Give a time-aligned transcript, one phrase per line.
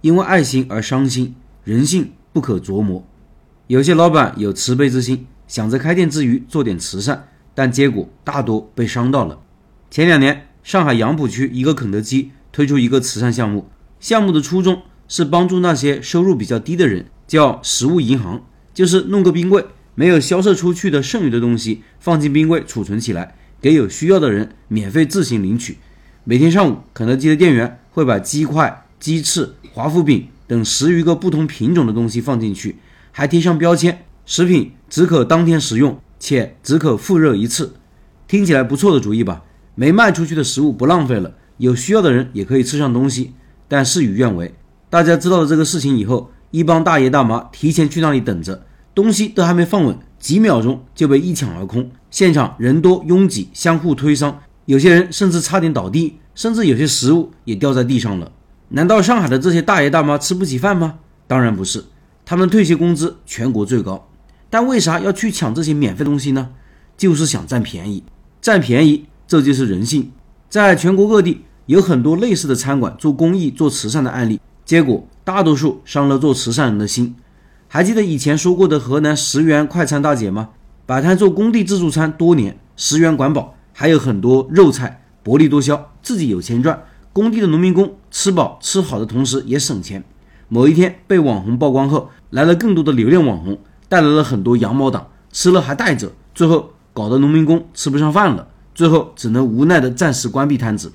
[0.00, 3.06] 因为爱心而伤心，人性不可琢磨。
[3.66, 9.40] 有些老板有慈悲之心，想着开店之余做点慈善，但结果大多被伤到了。
[9.90, 25.78] 前两年，上海杨浦区一个肯德基推出一个慈善项目，项目的初衷是帮助那些收入比较低的人，叫食物银行，就是弄个冰柜，没有销售出去的剩余的东西放进冰柜储存起来，给有需要的人免费自行领取。
[26.24, 32.76] 每天上午，肯德基的店员会把鸡块、鸡翅、华夫饼等十余个不同品种的东西放进去。
[33.12, 37.74] 还贴上标签，食品只可当天食用，且只可复热一次。
[38.26, 39.42] 听起来不错的主意吧？
[39.74, 43.32] 没卖出去的食物不浪费了，有需要的人也可以吃上东西。
[43.66, 44.54] 但事与愿违，
[44.90, 51.90] 大家知道了这个事情以后，一帮大爷大妈提前去那里等着，东西都还没放稳，几秒钟就被一抢而空。
[52.10, 54.34] 现场人多拥挤，相互推搡，
[54.66, 58.32] 有些人甚至差点倒地，甚至有些食物也掉在地上了。
[58.70, 60.98] 难道上海的这些大爷大妈吃不起饭吗？
[61.26, 61.84] 当然不是。
[62.24, 64.08] 他们退休工资全国最高，
[64.50, 66.50] 但为啥要去抢这些免费东西呢？
[66.96, 68.04] 就是想占便宜，
[68.42, 70.10] 占便宜，这就是人性。
[70.50, 77.14] 在全国各地有很多类似的餐馆做公益、做慈善的案例，结果大多数伤了做慈善人的心。
[77.68, 80.50] 还记得以前说过的河南十元快餐大姐吗？
[80.84, 86.82] 摆摊做工地自助餐多年，十元管饱，还有很多肉菜，薄利多销，自己有钱赚，
[87.18, 90.04] 工地的农民工吃饱吃好的同时也省钱。
[90.46, 100.92] 某一天被网红曝光后，来了更多的流量网红，带来了很多羊毛党，吃了还带着，最后搞得农民工吃不上饭了，最后只能无奈的暂时关闭摊子。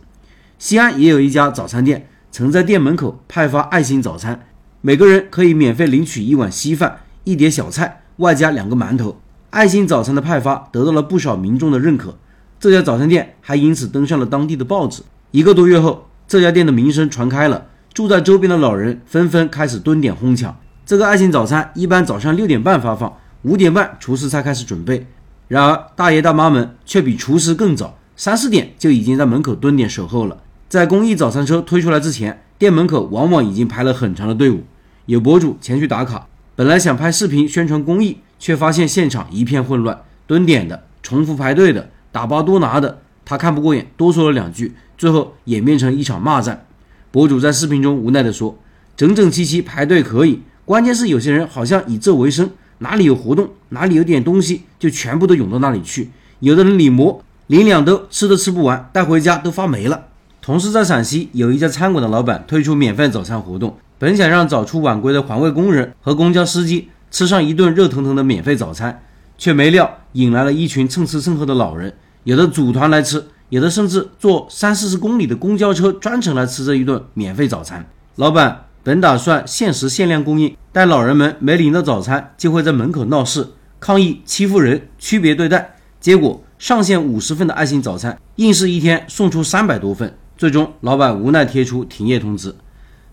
[0.58, 4.48] 西安也有一家早餐店，曾在店门口派发爱心早餐，
[4.80, 9.20] 每个人可以免费领取一碗稀饭、一碟小菜，外加两个馒头。
[9.50, 12.18] 爱心早餐的派发得到了不少民众的认可，
[12.60, 15.04] 这家早餐店还因此登上了当地的报纸。
[15.30, 17.68] 一个多月后，这家店的名声传开了。
[17.94, 20.58] 住在周边的老人纷纷开始蹲点哄抢。
[20.86, 25.06] 这个爱心早餐一般早上六点半发放，五点半厨师才开始准备。
[25.48, 30.38] 然而大爷大妈们却比厨师更早，三四点就已经在门口蹲点守候了。
[30.68, 34.64] 在公益早餐车推出来之前，店门口往往已经排了很长的队伍。
[35.06, 46.66] 有博主前去打卡，本来想拍视频宣传公益，却发现现场一片混乱，蹲点的、重复排队的、打包多拿的，他看不过眼，多说了两句，最后演变成一场骂战。
[47.12, 48.58] 博主在视频中无奈地说
[48.98, 56.10] ：“整整齐齐排队可以，关键是有些人好像以这为生，哪里有活动，哪里有点东西，就全部都涌到那里去。
[56.40, 60.08] 有的人领馍，领两兜吃都吃不完，带回家都发霉了。”
[60.42, 69.02] 同时，在陕西有一家餐馆的老板推出免费早餐活动，本想让早出晚归的环卫工人和公交司机吃上一顿热腾腾的免费早餐，
[69.38, 73.24] 却没料引来了一群蹭吃蹭喝的老人，有的组团来吃。
[73.50, 77.88] 有的甚至坐三四十公里的公交车专程来吃这一顿免费早餐。
[78.16, 83.48] 老板本打算限时限量供应，但老人们没领到早餐就会在门口闹事，
[83.80, 85.76] 抗议欺负人、区别对待。
[86.00, 90.12] 结果上线五十份的爱心早餐，硬是一天送出三百多份。
[90.36, 92.56] 最终，老板无奈贴出停业通知。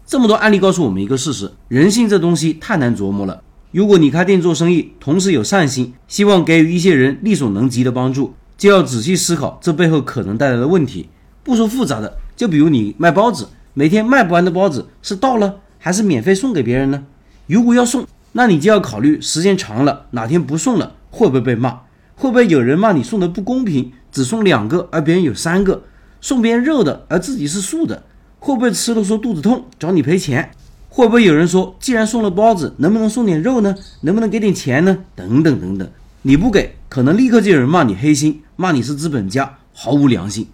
[0.07, 3.43] 这么多案例告诉我们一个事实：人性这东西太难琢磨了。
[3.73, 8.33] 如果你开店做生意，同时有善心，希望给予一些人力所能及的帮助。
[8.61, 11.09] 就要仔细思考这背后可能带来的问题。
[11.43, 17.05] 不说复杂的，就比如你卖包子，每天卖不完的包子是到了还是免费送给别人呢？
[17.47, 21.81] 如果要送，那你就要考虑时间长了，哪天不送了会不会被骂？
[22.17, 25.85] 会不会有人骂你送的不公平，只送两个而别人有三个？
[26.21, 28.03] 送别人肉的而自己是素的，
[28.41, 30.51] 会不会吃了说肚子痛找你赔钱？
[30.91, 33.75] 会不会有人说，既然送了包子，能不能送点肉呢？
[34.03, 34.99] 能不能给点钱呢？
[35.17, 35.89] 等等等等。
[36.23, 40.47] 你不给，可能立刻就有人骂你黑心，骂你是资本家，毫无良心。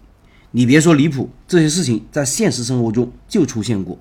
[0.53, 3.99] 你别说离谱，这些事情在现实生活中就出现过。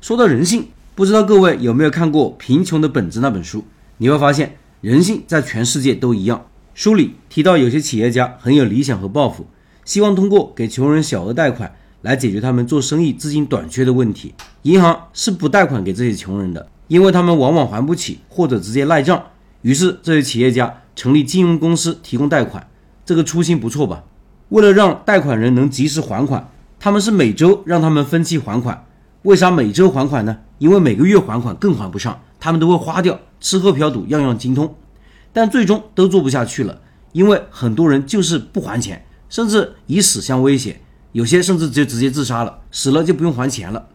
[0.00, 3.62] 说到人性，不知道各位有没有看过《贫穷的本质》那本书？
[3.98, 6.46] 你会发现，人性在全世界都一样。
[6.72, 9.46] 书里提到，有些企业家很有理想和抱负，
[9.84, 14.32] 希望通过给穷人小额贷款来解决他们做生意资金短缺的问题。
[14.62, 19.22] 银行是不贷款给这些穷人的，因为他们往往还不起，或者直接赖账。
[19.60, 20.80] 于是，这些企业家。
[20.96, 22.68] 成立金融公司提供贷款，
[23.04, 24.04] 这个初心不错吧？
[24.50, 28.86] 为了让贷款人能及时还款，他们是每周让他们分期还款。
[29.22, 30.38] 为啥每周还款呢？
[30.58, 34.74] 因为每个月还款更还不上，他们都会花掉，吃喝嫖赌样样精通。
[35.32, 36.80] 但最终都做不下去了，
[37.12, 40.80] 因为很多人就是不还钱，甚至以死相威胁，
[41.12, 43.86] 有些甚至就直接自杀了，死了就不用还钱了。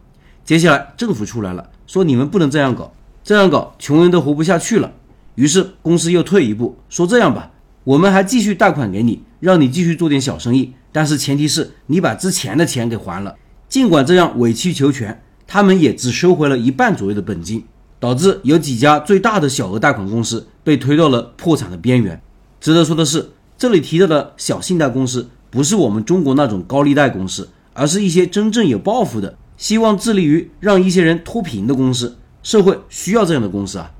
[0.44, 2.91] 接下来政府出来了，说你们不能这样搞，
[3.23, 4.91] 这样搞穷人都活不下去了。
[5.35, 7.51] 于是公司又退一步，说这样吧，
[7.84, 13.36] 我们还继续贷款给你，让你继续做点小生意，但是前提是你把之前的钱给还了。
[13.68, 17.64] 尽管这样委曲求全，他们也只收回了一半左右的本金，
[18.00, 22.22] 导致有几家最大的小额贷款公司被推到了破产的边缘。
[22.60, 32.18] 值得说的是，这里提到的小信贷公司不是我们中国那种高利贷公司，而是一些真正有抱负的，希望致力于让一些人脱贫的公司。
[32.42, 33.92] 社会需要这样的公司啊，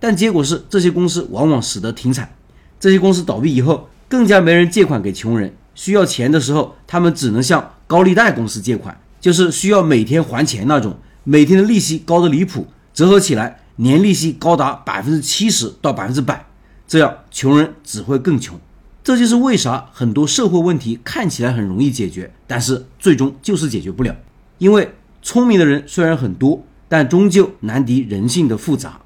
[0.00, 2.32] 但结果是这些公司往往死得挺惨。
[2.80, 8.98] 这些公司倒闭以后，更加没人借款给穷人，需要钱的时候，他们只能向高利贷公司借款。
[9.20, 16.46] 就是需要每天还钱那种，每天的利息高的离谱，折合起来年利息高达百分之七十到百分之百，
[16.86, 18.58] 这样穷人只会更穷。
[19.02, 24.14] 这就是为啥很多社会问题看起来很容易解决，但是最终就是解决不了。
[24.58, 24.88] 因为
[25.20, 29.00] 聪明的人虽然很多，但终究难敌人性的复杂。